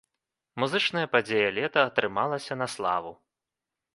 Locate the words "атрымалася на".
1.91-2.71